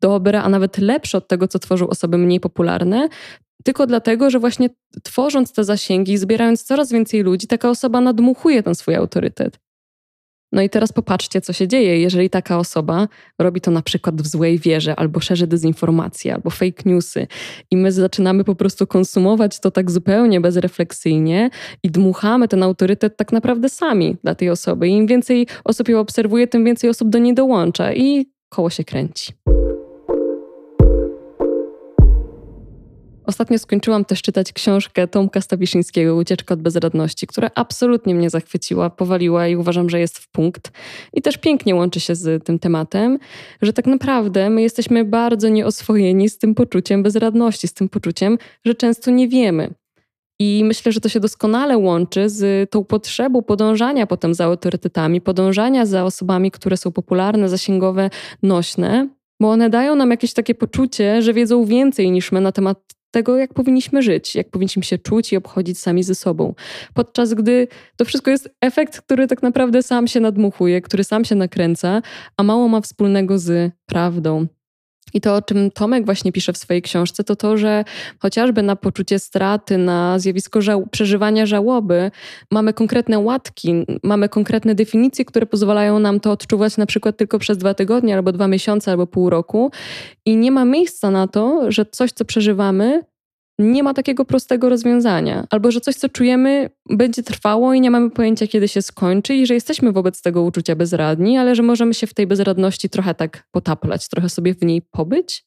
dobre, 0.00 0.42
a 0.42 0.48
nawet 0.48 0.78
lepsze 0.78 1.18
od 1.18 1.28
tego, 1.28 1.48
co 1.48 1.58
tworzą 1.58 1.88
osoby 1.88 2.18
mniej 2.18 2.40
popularne, 2.40 3.08
tylko 3.64 3.86
dlatego, 3.86 4.30
że 4.30 4.38
właśnie 4.38 4.70
tworząc 5.02 5.52
te 5.52 5.64
zasięgi, 5.64 6.18
zbierając 6.18 6.62
coraz 6.62 6.92
więcej 6.92 7.22
ludzi, 7.22 7.46
taka 7.46 7.70
osoba 7.70 8.00
nadmuchuje 8.00 8.62
ten 8.62 8.74
swój 8.74 8.94
autorytet. 8.94 9.67
No 10.52 10.62
i 10.62 10.70
teraz 10.70 10.92
popatrzcie, 10.92 11.40
co 11.40 11.52
się 11.52 11.68
dzieje, 11.68 12.00
jeżeli 12.00 12.30
taka 12.30 12.58
osoba 12.58 13.08
robi 13.38 13.60
to 13.60 13.70
na 13.70 13.82
przykład 13.82 14.22
w 14.22 14.26
złej 14.26 14.58
wierze, 14.58 14.96
albo 14.96 15.20
szerzy 15.20 15.46
dezinformacje, 15.46 16.34
albo 16.34 16.50
fake 16.50 16.82
newsy, 16.84 17.26
i 17.70 17.76
my 17.76 17.92
zaczynamy 17.92 18.44
po 18.44 18.54
prostu 18.54 18.86
konsumować 18.86 19.60
to 19.60 19.70
tak 19.70 19.90
zupełnie 19.90 20.40
bezrefleksyjnie 20.40 21.50
i 21.82 21.90
dmuchamy 21.90 22.48
ten 22.48 22.62
autorytet 22.62 23.16
tak 23.16 23.32
naprawdę 23.32 23.68
sami 23.68 24.16
dla 24.24 24.34
tej 24.34 24.50
osoby. 24.50 24.88
I 24.88 24.92
im 24.92 25.06
więcej 25.06 25.46
osób 25.64 25.88
ją 25.88 26.00
obserwuje, 26.00 26.46
tym 26.46 26.64
więcej 26.64 26.90
osób 26.90 27.08
do 27.08 27.18
niej 27.18 27.34
dołącza 27.34 27.92
i 27.92 28.26
koło 28.48 28.70
się 28.70 28.84
kręci. 28.84 29.32
Ostatnio 33.28 33.58
skończyłam 33.58 34.04
też 34.04 34.22
czytać 34.22 34.52
książkę 34.52 35.08
Tomka 35.08 35.40
Stawiszyńskiego 35.40 36.16
Ucieczka 36.16 36.54
od 36.54 36.62
bezradności, 36.62 37.26
która 37.26 37.50
absolutnie 37.54 38.14
mnie 38.14 38.30
zachwyciła, 38.30 38.90
powaliła 38.90 39.48
i 39.48 39.56
uważam, 39.56 39.90
że 39.90 40.00
jest 40.00 40.18
w 40.18 40.28
punkt. 40.28 40.72
I 41.12 41.22
też 41.22 41.38
pięknie 41.38 41.74
łączy 41.74 42.00
się 42.00 42.14
z 42.14 42.44
tym 42.44 42.58
tematem, 42.58 43.18
że 43.62 43.72
tak 43.72 43.86
naprawdę 43.86 44.50
my 44.50 44.62
jesteśmy 44.62 45.04
bardzo 45.04 45.48
nieoswojeni 45.48 46.28
z 46.28 46.38
tym 46.38 46.54
poczuciem 46.54 47.02
bezradności, 47.02 47.68
z 47.68 47.74
tym 47.74 47.88
poczuciem, 47.88 48.38
że 48.64 48.74
często 48.74 49.10
nie 49.10 49.28
wiemy. 49.28 49.74
I 50.40 50.62
myślę, 50.64 50.92
że 50.92 51.00
to 51.00 51.08
się 51.08 51.20
doskonale 51.20 51.78
łączy 51.78 52.28
z 52.28 52.70
tą 52.70 52.84
potrzebą 52.84 53.42
podążania 53.42 54.06
potem 54.06 54.34
za 54.34 54.44
autorytetami, 54.44 55.20
podążania 55.20 55.86
za 55.86 56.04
osobami, 56.04 56.50
które 56.50 56.76
są 56.76 56.92
popularne, 56.92 57.48
zasięgowe, 57.48 58.10
nośne, 58.42 59.08
bo 59.40 59.50
one 59.50 59.70
dają 59.70 59.96
nam 59.96 60.10
jakieś 60.10 60.32
takie 60.32 60.54
poczucie, 60.54 61.22
że 61.22 61.32
wiedzą 61.32 61.64
więcej 61.64 62.10
niż 62.10 62.32
my 62.32 62.40
na 62.40 62.52
temat 62.52 62.97
tego, 63.10 63.36
jak 63.36 63.54
powinniśmy 63.54 64.02
żyć, 64.02 64.34
jak 64.34 64.50
powinniśmy 64.50 64.82
się 64.82 64.98
czuć 64.98 65.32
i 65.32 65.36
obchodzić 65.36 65.78
sami 65.78 66.02
ze 66.02 66.14
sobą. 66.14 66.54
Podczas 66.94 67.34
gdy 67.34 67.68
to 67.96 68.04
wszystko 68.04 68.30
jest 68.30 68.50
efekt, 68.60 69.00
który 69.00 69.26
tak 69.26 69.42
naprawdę 69.42 69.82
sam 69.82 70.06
się 70.06 70.20
nadmuchuje, 70.20 70.80
który 70.80 71.04
sam 71.04 71.24
się 71.24 71.34
nakręca, 71.34 72.02
a 72.36 72.42
mało 72.42 72.68
ma 72.68 72.80
wspólnego 72.80 73.38
z 73.38 73.72
prawdą. 73.86 74.46
I 75.14 75.20
to, 75.20 75.34
o 75.34 75.42
czym 75.42 75.70
Tomek 75.70 76.04
właśnie 76.04 76.32
pisze 76.32 76.52
w 76.52 76.56
swojej 76.56 76.82
książce, 76.82 77.24
to 77.24 77.36
to, 77.36 77.56
że 77.56 77.84
chociażby 78.18 78.62
na 78.62 78.76
poczucie 78.76 79.18
straty, 79.18 79.78
na 79.78 80.18
zjawisko 80.18 80.62
żał 80.62 80.86
przeżywania 80.86 81.46
żałoby, 81.46 82.10
mamy 82.50 82.72
konkretne 82.72 83.18
łatki, 83.18 83.84
mamy 84.02 84.28
konkretne 84.28 84.74
definicje, 84.74 85.24
które 85.24 85.46
pozwalają 85.46 85.98
nam 85.98 86.20
to 86.20 86.32
odczuwać 86.32 86.76
na 86.76 86.86
przykład 86.86 87.16
tylko 87.16 87.38
przez 87.38 87.58
dwa 87.58 87.74
tygodnie, 87.74 88.14
albo 88.14 88.32
dwa 88.32 88.48
miesiące, 88.48 88.90
albo 88.90 89.06
pół 89.06 89.30
roku. 89.30 89.70
I 90.24 90.36
nie 90.36 90.50
ma 90.50 90.64
miejsca 90.64 91.10
na 91.10 91.28
to, 91.28 91.72
że 91.72 91.86
coś, 91.86 92.12
co 92.12 92.24
przeżywamy, 92.24 93.02
nie 93.58 93.82
ma 93.82 93.94
takiego 93.94 94.24
prostego 94.24 94.68
rozwiązania, 94.68 95.46
albo 95.50 95.70
że 95.70 95.80
coś, 95.80 95.94
co 95.94 96.08
czujemy, 96.08 96.70
będzie 96.90 97.22
trwało 97.22 97.74
i 97.74 97.80
nie 97.80 97.90
mamy 97.90 98.10
pojęcia, 98.10 98.46
kiedy 98.46 98.68
się 98.68 98.82
skończy, 98.82 99.34
i 99.34 99.46
że 99.46 99.54
jesteśmy 99.54 99.92
wobec 99.92 100.22
tego 100.22 100.42
uczucia 100.42 100.76
bezradni, 100.76 101.38
ale 101.38 101.54
że 101.54 101.62
możemy 101.62 101.94
się 101.94 102.06
w 102.06 102.14
tej 102.14 102.26
bezradności 102.26 102.90
trochę 102.90 103.14
tak 103.14 103.48
potaplać, 103.50 104.08
trochę 104.08 104.28
sobie 104.28 104.54
w 104.54 104.62
niej 104.62 104.82
pobyć 104.82 105.44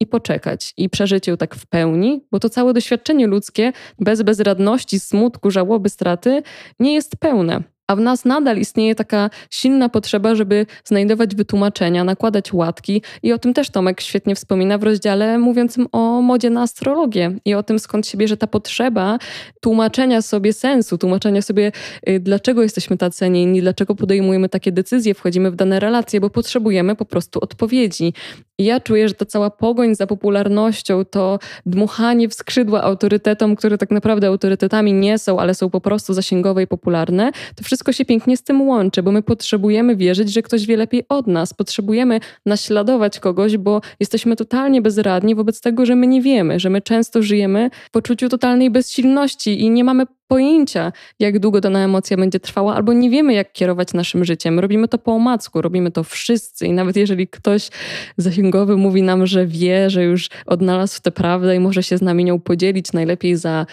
i 0.00 0.06
poczekać 0.06 0.72
i 0.76 0.88
przeżyć 0.88 1.26
ją 1.26 1.36
tak 1.36 1.54
w 1.54 1.66
pełni, 1.66 2.26
bo 2.32 2.40
to 2.40 2.48
całe 2.48 2.72
doświadczenie 2.72 3.26
ludzkie 3.26 3.72
bez 3.98 4.22
bezradności, 4.22 5.00
smutku, 5.00 5.50
żałoby, 5.50 5.88
straty 5.88 6.42
nie 6.78 6.94
jest 6.94 7.16
pełne. 7.16 7.73
A 7.86 7.96
w 7.96 8.00
nas 8.00 8.24
nadal 8.24 8.58
istnieje 8.58 8.94
taka 8.94 9.30
silna 9.50 9.88
potrzeba, 9.88 10.34
żeby 10.34 10.66
znajdować 10.84 11.34
wytłumaczenia, 11.34 12.04
nakładać 12.04 12.52
łatki. 12.52 13.02
I 13.22 13.32
o 13.32 13.38
tym 13.38 13.54
też 13.54 13.70
Tomek 13.70 14.00
świetnie 14.00 14.34
wspomina 14.34 14.78
w 14.78 14.82
rozdziale 14.82 15.38
mówiącym 15.38 15.86
o 15.92 16.22
modzie 16.22 16.50
na 16.50 16.62
astrologię 16.62 17.38
i 17.44 17.54
o 17.54 17.62
tym, 17.62 17.78
skąd 17.78 18.06
się 18.06 18.18
bierze 18.18 18.36
ta 18.36 18.46
potrzeba 18.46 19.18
tłumaczenia 19.60 20.22
sobie 20.22 20.52
sensu, 20.52 20.98
tłumaczenia 20.98 21.42
sobie, 21.42 21.72
y, 22.08 22.20
dlaczego 22.20 22.62
jesteśmy 22.62 22.96
tacy, 22.96 23.24
a 23.24 23.28
inni, 23.28 23.60
dlaczego 23.60 23.94
podejmujemy 23.94 24.48
takie 24.48 24.72
decyzje, 24.72 25.14
wchodzimy 25.14 25.50
w 25.50 25.56
dane 25.56 25.80
relacje, 25.80 26.20
bo 26.20 26.30
potrzebujemy 26.30 26.96
po 26.96 27.04
prostu 27.04 27.40
odpowiedzi. 27.42 28.12
I 28.58 28.64
ja 28.64 28.80
czuję, 28.80 29.08
że 29.08 29.14
ta 29.14 29.24
cała 29.24 29.50
pogoń 29.50 29.94
za 29.94 30.06
popularnością, 30.06 31.04
to 31.04 31.38
dmuchanie 31.66 32.28
w 32.28 32.34
skrzydła 32.34 32.82
autorytetom, 32.82 33.56
które 33.56 33.78
tak 33.78 33.90
naprawdę 33.90 34.26
autorytetami 34.26 34.92
nie 34.92 35.18
są, 35.18 35.40
ale 35.40 35.54
są 35.54 35.70
po 35.70 35.80
prostu 35.80 36.14
zasięgowe 36.14 36.62
i 36.62 36.66
popularne, 36.66 37.30
to 37.56 37.64
wszystko 37.64 37.92
się 37.92 38.04
pięknie 38.04 38.36
z 38.36 38.42
tym 38.42 38.62
łączy, 38.62 39.02
bo 39.02 39.12
my 39.12 39.22
potrzebujemy 39.22 39.96
wierzyć, 39.96 40.32
że 40.32 40.42
ktoś 40.42 40.66
wie 40.66 40.76
lepiej 40.76 41.04
od 41.08 41.26
nas. 41.26 41.54
Potrzebujemy 41.54 42.20
naśladować 42.46 43.20
kogoś, 43.20 43.56
bo 43.56 43.80
jesteśmy 44.00 44.36
totalnie 44.36 44.82
bezradni 44.82 45.34
wobec 45.34 45.60
tego, 45.60 45.86
że 45.86 45.96
my 45.96 46.06
nie 46.06 46.22
wiemy, 46.22 46.60
że 46.60 46.70
my 46.70 46.82
często 46.82 47.22
żyjemy 47.22 47.70
w 47.86 47.90
poczuciu 47.90 48.28
totalnej 48.28 48.70
bezsilności 48.70 49.60
i 49.60 49.70
nie 49.70 49.84
mamy 49.84 50.06
pojęcia, 50.28 50.92
jak 51.18 51.38
długo 51.38 51.60
dana 51.60 51.84
emocja 51.84 52.16
będzie 52.16 52.40
trwała, 52.40 52.74
albo 52.74 52.92
nie 52.92 53.10
wiemy, 53.10 53.34
jak 53.34 53.52
kierować 53.52 53.92
naszym 53.92 54.24
życiem. 54.24 54.60
Robimy 54.60 54.88
to 54.88 54.98
po 54.98 55.12
omacku, 55.12 55.62
robimy 55.62 55.90
to 55.90 56.04
wszyscy 56.04 56.66
i 56.66 56.72
nawet 56.72 56.96
jeżeli 56.96 57.28
ktoś 57.28 57.68
zasięgowy 58.16 58.76
mówi 58.76 59.02
nam, 59.02 59.26
że 59.26 59.46
wie, 59.46 59.90
że 59.90 60.04
już 60.04 60.28
odnalazł 60.46 61.02
tę 61.02 61.10
prawdę 61.10 61.56
i 61.56 61.60
może 61.60 61.82
się 61.82 61.98
z 61.98 62.02
nami 62.02 62.24
nią 62.24 62.40
podzielić, 62.40 62.92
najlepiej 62.92 63.36
za 63.36 63.66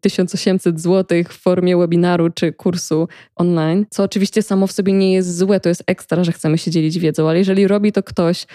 1800 0.00 0.76
y, 0.76 0.78
zł 0.78 1.18
w 1.28 1.32
formie 1.32 1.76
webinaru 1.76 2.30
czy 2.30 2.52
kursu 2.52 3.08
online, 3.36 3.86
co 3.90 4.02
oczywiście 4.02 4.42
samo 4.42 4.66
w 4.66 4.72
sobie 4.72 4.92
nie 4.92 5.12
jest 5.12 5.38
złe, 5.38 5.60
to 5.60 5.68
jest 5.68 5.82
ekstra, 5.86 6.24
że 6.24 6.32
chcemy 6.32 6.58
się 6.58 6.70
dzielić 6.70 6.98
wiedzą, 6.98 7.28
ale 7.28 7.38
jeżeli 7.38 7.68
robi 7.68 7.92
to 7.92 8.02
ktoś, 8.02 8.46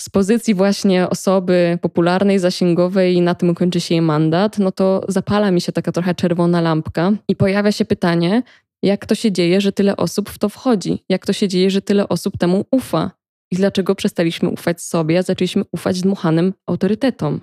z 0.00 0.08
pozycji 0.08 0.54
właśnie 0.54 1.08
osoby 1.08 1.78
popularnej, 1.82 2.38
zasięgowej 2.38 3.14
i 3.14 3.20
na 3.20 3.34
tym 3.34 3.54
kończy 3.54 3.80
się 3.80 3.94
jej 3.94 4.02
mandat, 4.02 4.58
no 4.58 4.72
to 4.72 5.04
zapala 5.08 5.50
mi 5.50 5.60
się 5.60 5.72
taka 5.72 5.92
trochę 5.92 6.14
czerwona 6.14 6.60
lampka 6.60 7.12
i 7.28 7.36
pojawia 7.36 7.72
się 7.72 7.84
pytanie, 7.84 8.42
jak 8.82 9.06
to 9.06 9.14
się 9.14 9.32
dzieje, 9.32 9.60
że 9.60 9.72
tyle 9.72 9.96
osób 9.96 10.30
w 10.30 10.38
to 10.38 10.48
wchodzi? 10.48 11.04
Jak 11.08 11.26
to 11.26 11.32
się 11.32 11.48
dzieje, 11.48 11.70
że 11.70 11.82
tyle 11.82 12.08
osób 12.08 12.38
temu 12.38 12.64
ufa? 12.70 13.10
I 13.50 13.56
dlaczego 13.56 13.94
przestaliśmy 13.94 14.48
ufać 14.48 14.82
sobie, 14.82 15.18
a 15.18 15.22
zaczęliśmy 15.22 15.62
ufać 15.72 16.00
dmuchanym 16.00 16.52
autorytetom? 16.66 17.40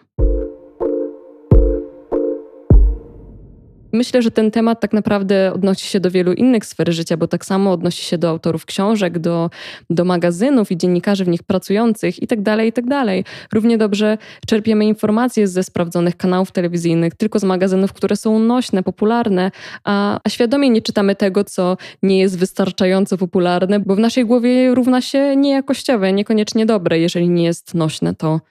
Myślę, 3.98 4.22
że 4.22 4.32
ten 4.32 4.52
temat 4.52 4.80
tak 4.80 4.94
naprawdę 4.94 5.54
odnosi 5.54 5.88
się 5.88 6.00
do 6.00 6.12
wielu 6.12 6.34
innych 6.34 6.66
sfer 6.66 6.94
życia, 6.94 7.18
bo 7.18 7.28
tak 7.28 7.46
samo 7.46 7.72
odnosi 7.72 8.04
się 8.04 8.18
do 8.18 8.30
autorów 8.30 8.66
książek, 8.66 9.20
do, 9.20 9.50
do 9.90 10.06
magazynów 10.06 10.72
i 10.72 10.78
dziennikarzy 10.78 11.26
w 11.26 11.28
nich 11.28 11.44
pracujących 11.44 12.22
itd., 12.22 12.44
tak 12.44 12.66
itd. 12.66 12.90
Tak 12.90 13.08
Równie 13.54 13.78
dobrze 13.78 14.18
czerpiemy 14.48 14.86
informacje 14.86 15.48
ze 15.48 15.64
sprawdzonych 15.64 16.18
kanałów 16.18 16.52
telewizyjnych, 16.52 17.16
tylko 17.16 17.40
z 17.40 17.44
magazynów, 17.44 17.94
które 17.94 18.16
są 18.16 18.40
nośne, 18.40 18.84
popularne, 18.84 19.52
a, 19.84 20.20
a 20.24 20.30
świadomie 20.30 20.70
nie 20.70 20.82
czytamy 20.82 21.16
tego, 21.16 21.44
co 21.44 21.78
nie 22.04 22.20
jest 22.20 22.40
wystarczająco 22.40 23.18
popularne, 23.18 23.80
bo 23.80 23.96
w 23.96 24.00
naszej 24.00 24.26
głowie 24.26 24.76
równa 24.76 25.02
się 25.02 25.36
niejakościowe, 25.36 26.14
niekoniecznie 26.14 26.66
dobre. 26.66 27.00
Jeżeli 27.00 27.30
nie 27.30 27.44
jest 27.44 27.74
nośne, 27.74 28.16
to, 28.16 28.42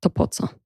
to 0.00 0.10
po 0.10 0.28
co? 0.28 0.63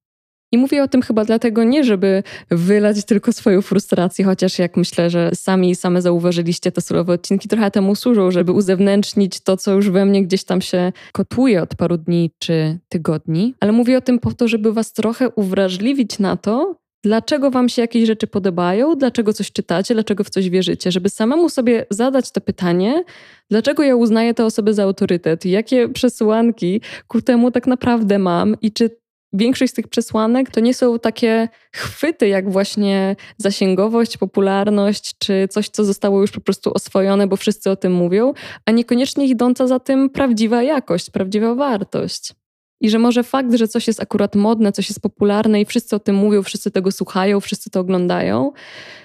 I 0.52 0.58
mówię 0.58 0.82
o 0.82 0.88
tym 0.88 1.02
chyba 1.02 1.24
dlatego 1.24 1.64
nie, 1.64 1.84
żeby 1.84 2.22
wylać 2.50 3.04
tylko 3.04 3.32
swoją 3.32 3.62
frustrację, 3.62 4.24
chociaż 4.24 4.58
jak 4.58 4.76
myślę, 4.76 5.10
że 5.10 5.30
sami 5.34 5.74
same 5.74 6.02
zauważyliście, 6.02 6.72
te 6.72 6.80
surowe 6.80 7.12
odcinki 7.12 7.48
trochę 7.48 7.70
temu 7.70 7.94
służą, 7.94 8.30
żeby 8.30 8.52
uzewnętrznić 8.52 9.40
to, 9.40 9.56
co 9.56 9.72
już 9.72 9.90
we 9.90 10.06
mnie 10.06 10.22
gdzieś 10.22 10.44
tam 10.44 10.60
się 10.60 10.92
kotuje 11.12 11.62
od 11.62 11.74
paru 11.74 11.96
dni 11.96 12.30
czy 12.38 12.78
tygodni. 12.88 13.54
Ale 13.60 13.72
mówię 13.72 13.98
o 13.98 14.00
tym 14.00 14.18
po 14.18 14.32
to, 14.32 14.48
żeby 14.48 14.72
was 14.72 14.92
trochę 14.92 15.30
uwrażliwić 15.30 16.18
na 16.18 16.36
to, 16.36 16.74
dlaczego 17.04 17.50
wam 17.50 17.68
się 17.68 17.82
jakieś 17.82 18.06
rzeczy 18.06 18.26
podobają, 18.26 18.94
dlaczego 18.94 19.32
coś 19.32 19.52
czytacie, 19.52 19.94
dlaczego 19.94 20.24
w 20.24 20.30
coś 20.30 20.50
wierzycie, 20.50 20.92
żeby 20.92 21.10
samemu 21.10 21.48
sobie 21.48 21.86
zadać 21.90 22.32
to 22.32 22.40
pytanie, 22.40 23.04
dlaczego 23.50 23.82
ja 23.82 23.96
uznaję 23.96 24.34
tę 24.34 24.44
osobę 24.44 24.74
za 24.74 24.82
autorytet, 24.82 25.44
jakie 25.44 25.88
przesłanki 25.88 26.80
ku 27.08 27.22
temu 27.22 27.50
tak 27.50 27.66
naprawdę 27.66 28.18
mam 28.18 28.56
i 28.62 28.72
czy 28.72 28.90
większość 29.32 29.72
z 29.72 29.74
tych 29.74 29.88
przesłanek 29.88 30.50
to 30.50 30.60
nie 30.60 30.74
są 30.74 30.98
takie 30.98 31.48
chwyty, 31.72 32.28
jak 32.28 32.50
właśnie 32.52 33.16
zasięgowość, 33.38 34.16
popularność, 34.16 35.18
czy 35.18 35.48
coś, 35.50 35.68
co 35.68 35.84
zostało 35.84 36.20
już 36.20 36.30
po 36.30 36.40
prostu 36.40 36.72
oswojone, 36.74 37.26
bo 37.26 37.36
wszyscy 37.36 37.70
o 37.70 37.76
tym 37.76 37.92
mówią, 37.92 38.32
a 38.66 38.70
niekoniecznie 38.70 39.26
idąca 39.26 39.66
za 39.66 39.78
tym 39.78 40.10
prawdziwa 40.10 40.62
jakość, 40.62 41.10
prawdziwa 41.10 41.54
wartość. 41.54 42.34
I 42.80 42.90
że 42.90 42.98
może 42.98 43.22
fakt, 43.22 43.54
że 43.54 43.68
coś 43.68 43.86
jest 43.86 44.02
akurat 44.02 44.34
modne, 44.34 44.72
coś 44.72 44.88
jest 44.88 45.00
popularne 45.00 45.60
i 45.60 45.64
wszyscy 45.64 45.96
o 45.96 45.98
tym 45.98 46.16
mówią, 46.16 46.42
wszyscy 46.42 46.70
tego 46.70 46.92
słuchają, 46.92 47.40
wszyscy 47.40 47.70
to 47.70 47.80
oglądają 47.80 48.52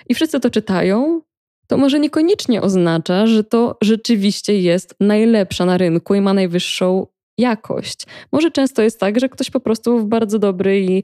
i 0.10 0.16
wszyscy 0.16 0.40
to 0.40 0.50
czytają, 0.50 1.22
to 1.68 1.78
może 1.78 2.00
niekoniecznie 2.00 2.62
oznacza, 2.62 3.28
że 3.28 3.44
to 3.44 3.78
rzeczywiście 3.82 4.60
jest 4.60 4.96
najlepsza 5.00 5.66
na 5.66 5.78
rynku 5.78 6.16
i 6.16 6.22
ma 6.22 6.34
najwyższą 6.34 7.08
jakość. 7.38 8.04
Może 8.32 8.52
często 8.52 8.82
jest 8.82 9.00
tak, 9.00 9.20
że 9.20 9.30
ktoś 9.30 9.52
po 9.52 9.60
prostu 9.60 10.00
w 10.00 10.06
bardzo 10.06 10.40
dobry 10.40 10.82
i 10.82 11.04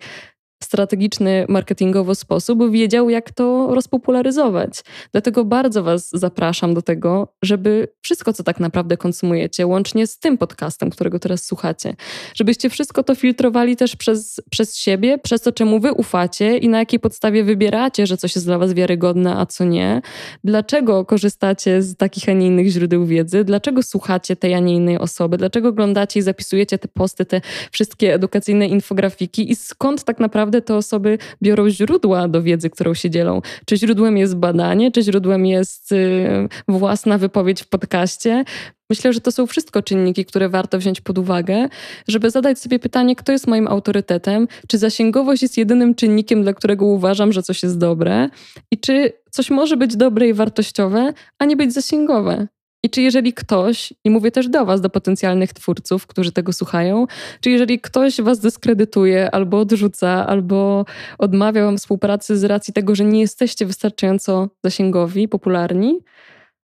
strategiczny 0.64 1.46
marketingowo 1.50 2.16
sposób 2.16 2.72
wiedział, 2.72 3.10
jak 3.10 3.32
to 3.32 3.68
rozpopularyzować. 3.76 4.82
Dlatego 5.12 5.46
bardzo 5.46 5.84
Was 5.84 6.10
zapraszam 6.14 6.74
do 6.74 6.82
tego, 6.82 7.28
żeby 7.44 7.88
wszystko, 8.02 8.34
co 8.34 8.44
tak 8.44 8.60
naprawdę 8.60 8.98
konsumujecie, 8.98 9.68
łącznie 9.68 10.08
z 10.08 10.20
tym 10.20 10.38
podcastem, 10.38 10.90
którego 10.90 11.20
teraz 11.20 11.46
słuchacie, 11.46 11.96
żebyście 12.36 12.70
wszystko 12.70 13.04
to 13.04 13.16
filtrowali 13.16 13.76
też 13.76 13.96
przez, 13.96 14.42
przez 14.50 14.78
siebie, 14.78 15.18
przez 15.18 15.42
to, 15.42 15.52
czemu 15.52 15.80
Wy 15.80 15.94
ufacie 15.94 16.58
i 16.58 16.70
na 16.70 16.80
jakiej 16.80 17.00
podstawie 17.00 17.44
wybieracie, 17.44 18.08
że 18.08 18.18
coś 18.18 18.36
jest 18.36 18.48
dla 18.48 18.58
Was 18.58 18.74
wiarygodne, 18.74 19.38
a 19.38 19.46
co 19.46 19.66
nie. 19.66 20.02
Dlaczego 20.44 21.06
korzystacie 21.06 21.82
z 21.82 21.96
takich, 21.96 22.30
a 22.30 22.34
nie 22.34 22.48
innych 22.48 22.68
źródeł 22.68 23.06
wiedzy, 23.06 23.44
dlaczego 23.44 23.84
słuchacie 23.84 24.36
tej, 24.36 24.54
a 24.54 24.60
nie 24.60 24.76
innej 24.76 24.98
osoby, 24.98 25.38
dlaczego 25.38 25.70
oglądacie 25.70 26.20
i 26.20 26.24
zapisujecie 26.24 26.78
te 26.78 26.88
posty, 26.88 27.26
te 27.26 27.42
wszystkie 27.72 28.14
edukacyjne 28.14 28.68
infografiki 28.68 29.52
i 29.52 29.56
skąd 29.56 30.04
tak 30.04 30.20
naprawdę 30.20 30.49
naprawdę 30.50 30.62
te 30.62 30.76
osoby 30.76 31.18
biorą 31.44 31.70
źródła 31.70 32.28
do 32.28 32.42
wiedzy, 32.42 32.70
którą 32.70 32.94
się 32.94 33.10
dzielą. 33.10 33.42
Czy 33.66 33.78
źródłem 33.78 34.18
jest 34.18 34.36
badanie, 34.36 34.92
czy 34.92 35.02
źródłem 35.02 35.46
jest 35.46 35.92
y, 35.92 36.48
własna 36.68 37.18
wypowiedź 37.18 37.62
w 37.62 37.68
podcaście. 37.68 38.44
Myślę, 38.90 39.14
że 39.14 39.22
to 39.22 39.32
są 39.32 39.48
wszystko 39.48 39.82
czynniki, 39.82 40.26
które 40.26 40.50
warto 40.50 40.78
wziąć 40.78 41.02
pod 41.02 41.18
uwagę, 41.18 41.70
żeby 42.08 42.30
zadać 42.30 42.60
sobie 42.60 42.80
pytanie, 42.80 43.16
kto 43.16 43.32
jest 43.32 43.48
moim 43.48 43.68
autorytetem, 43.68 44.48
czy 44.68 44.78
zasięgowość 44.78 45.42
jest 45.42 45.58
jedynym 45.58 45.96
czynnikiem, 45.96 46.44
dla 46.44 46.54
którego 46.54 46.86
uważam, 46.86 47.32
że 47.32 47.44
coś 47.44 47.64
jest 47.64 47.78
dobre 47.78 48.30
i 48.72 48.78
czy 48.78 49.14
coś 49.32 49.50
może 49.50 49.78
być 49.78 49.96
dobre 49.96 50.28
i 50.28 50.34
wartościowe, 50.34 51.14
a 51.40 51.46
nie 51.46 51.56
być 51.56 51.74
zasięgowe. 51.74 52.48
I 52.84 52.90
czy 52.90 53.02
jeżeli 53.02 53.34
ktoś, 53.34 53.94
i 54.04 54.10
mówię 54.10 54.32
też 54.32 54.50
do 54.50 54.66
Was, 54.66 54.82
do 54.82 54.90
potencjalnych 54.90 55.54
twórców, 55.54 56.08
którzy 56.08 56.32
tego 56.32 56.54
słuchają, 56.54 57.06
czy 57.42 57.50
jeżeli 57.50 57.80
ktoś 57.80 58.22
Was 58.22 58.40
dyskredytuje, 58.40 59.32
albo 59.32 59.60
odrzuca, 59.60 60.28
albo 60.28 60.86
odmawia 61.18 61.66
Wam 61.66 61.78
współpracy 61.78 62.38
z 62.38 62.44
racji 62.44 62.74
tego, 62.74 62.96
że 62.96 63.06
nie 63.06 63.20
jesteście 63.20 63.66
wystarczająco 63.66 64.50
zasięgowi, 64.64 65.28
popularni, 65.28 66.00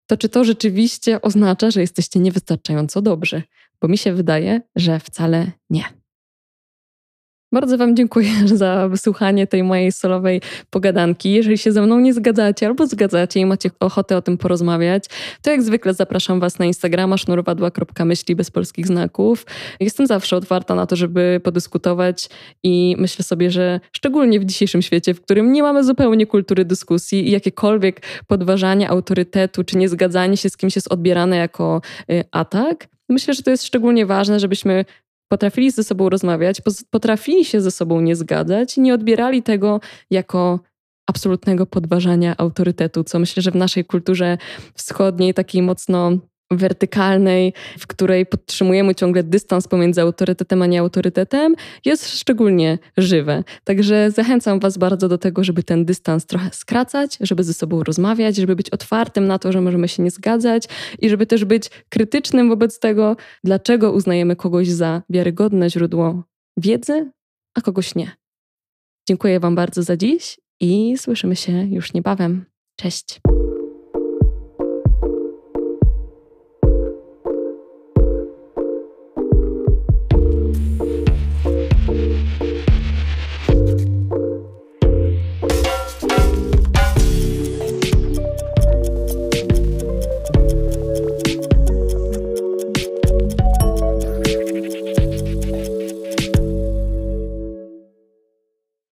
to 0.07 0.17
czy 0.17 0.29
to 0.29 0.43
rzeczywiście 0.43 1.21
oznacza, 1.21 1.71
że 1.71 1.81
jesteście 1.81 2.19
niewystarczająco 2.19 3.01
dobrzy? 3.01 3.43
Bo 3.81 3.87
mi 3.87 3.97
się 3.97 4.13
wydaje, 4.13 4.61
że 4.75 4.99
wcale 4.99 5.51
nie. 5.69 6.04
Bardzo 7.55 7.77
Wam 7.77 7.95
dziękuję 7.95 8.29
za 8.63 8.87
wysłuchanie 8.89 9.47
tej 9.47 9.63
mojej 9.63 9.91
solowej 9.91 10.41
pogadanki. 10.69 11.31
Jeżeli 11.31 11.57
się 11.57 11.71
ze 11.71 11.81
mną 11.81 11.99
nie 11.99 12.13
zgadzacie 12.13 12.67
albo 12.67 12.87
zgadzacie 12.87 13.39
i 13.39 13.45
macie 13.45 13.69
ochotę 13.79 14.17
o 14.17 14.21
tym 14.21 14.37
porozmawiać, 14.37 15.05
to 15.41 15.51
jak 15.51 15.63
zwykle 15.63 15.93
zapraszam 15.93 16.39
Was 16.39 16.59
na 16.59 16.65
Instagrama 16.65 17.17
sznurowadła.myśli 17.17 18.35
bez 18.35 18.51
polskich 18.51 18.87
znaków. 18.87 19.45
Jestem 19.79 20.07
zawsze 20.07 20.37
otwarta 20.37 20.75
na 20.75 20.85
to, 20.85 20.95
żeby 20.95 21.41
podyskutować 21.43 22.29
i 22.63 22.95
myślę 22.99 23.23
sobie, 23.23 23.51
że 23.51 23.79
szczególnie 23.91 24.39
w 24.39 24.45
dzisiejszym 24.45 24.81
świecie, 24.81 25.13
w 25.13 25.21
którym 25.21 25.51
nie 25.51 25.63
mamy 25.63 25.83
zupełnie 25.83 26.25
kultury 26.25 26.65
dyskusji 26.65 27.27
i 27.27 27.31
jakiekolwiek 27.31 28.01
podważanie 28.27 28.89
autorytetu 28.89 29.63
czy 29.63 29.77
niezgadzanie 29.77 30.37
się 30.37 30.49
z 30.49 30.57
kimś 30.57 30.75
jest 30.75 30.91
odbierane 30.91 31.37
jako 31.37 31.81
y, 32.11 32.23
atak, 32.31 32.87
Myślę, 33.09 33.33
że 33.33 33.43
to 33.43 33.51
jest 33.51 33.65
szczególnie 33.65 34.05
ważne, 34.05 34.39
żebyśmy 34.39 34.85
potrafili 35.27 35.71
ze 35.71 35.83
sobą 35.83 36.09
rozmawiać, 36.09 36.61
potrafili 36.89 37.45
się 37.45 37.61
ze 37.61 37.71
sobą 37.71 38.01
nie 38.01 38.15
zgadzać 38.15 38.77
i 38.77 38.81
nie 38.81 38.93
odbierali 38.93 39.43
tego 39.43 39.79
jako 40.11 40.59
absolutnego 41.09 41.65
podważania 41.65 42.35
autorytetu, 42.37 43.03
co 43.03 43.19
myślę, 43.19 43.43
że 43.43 43.51
w 43.51 43.55
naszej 43.55 43.85
kulturze 43.85 44.37
wschodniej, 44.73 45.33
takiej 45.33 45.61
mocno 45.61 46.11
wertykalnej, 46.51 47.53
w 47.79 47.87
której 47.87 48.25
podtrzymujemy 48.25 48.95
ciągle 48.95 49.23
dystans 49.23 49.67
pomiędzy 49.67 50.01
autorytetem 50.01 50.61
a 50.61 50.65
nieautorytetem, 50.65 51.55
jest 51.85 52.19
szczególnie 52.19 52.79
żywe. 52.97 53.43
Także 53.63 54.11
zachęcam 54.11 54.59
Was 54.59 54.77
bardzo 54.77 55.09
do 55.09 55.17
tego, 55.17 55.43
żeby 55.43 55.63
ten 55.63 55.85
dystans 55.85 56.25
trochę 56.25 56.49
skracać, 56.53 57.17
żeby 57.21 57.43
ze 57.43 57.53
sobą 57.53 57.83
rozmawiać, 57.83 58.35
żeby 58.35 58.55
być 58.55 58.69
otwartym 58.69 59.27
na 59.27 59.39
to, 59.39 59.51
że 59.51 59.61
możemy 59.61 59.87
się 59.87 60.03
nie 60.03 60.11
zgadzać 60.11 60.63
i 60.99 61.09
żeby 61.09 61.25
też 61.25 61.45
być 61.45 61.69
krytycznym 61.89 62.49
wobec 62.49 62.79
tego, 62.79 63.15
dlaczego 63.43 63.91
uznajemy 63.91 64.35
kogoś 64.35 64.67
za 64.67 65.01
wiarygodne 65.09 65.69
źródło 65.69 66.23
wiedzy, 66.57 67.11
a 67.53 67.61
kogoś 67.61 67.95
nie. 67.95 68.11
Dziękuję 69.07 69.39
Wam 69.39 69.55
bardzo 69.55 69.83
za 69.83 69.97
dziś 69.97 70.39
i 70.59 70.97
słyszymy 70.97 71.35
się 71.35 71.51
już 71.51 71.93
niebawem. 71.93 72.45
Cześć. 72.79 73.19